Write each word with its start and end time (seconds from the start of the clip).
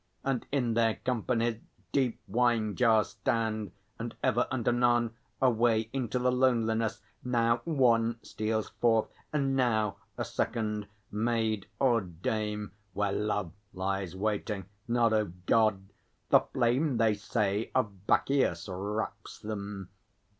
And 0.23 0.47
in 0.51 0.73
their 0.73 0.95
companies 0.95 1.61
Deep 1.91 2.19
wine 2.27 2.75
jars 2.75 3.09
stand, 3.09 3.71
and 3.99 4.15
ever 4.23 4.47
and 4.49 4.67
anon 4.67 5.13
Away 5.39 5.91
into 5.93 6.17
the 6.17 6.31
loneliness 6.31 7.03
now 7.23 7.57
one 7.65 8.17
Steals 8.23 8.69
forth, 8.69 9.09
and 9.31 9.55
now 9.55 9.97
a 10.17 10.25
second, 10.25 10.87
maid 11.11 11.67
or 11.77 12.01
dame, 12.01 12.71
Where 12.93 13.11
love 13.11 13.53
lies 13.73 14.15
waiting, 14.15 14.65
not 14.87 15.13
of 15.13 15.45
God! 15.45 15.83
The 16.29 16.39
flame, 16.39 16.97
They 16.97 17.13
say, 17.13 17.69
of 17.75 18.07
Bacchios 18.07 18.69
wraps 18.69 19.37
them. 19.37 19.89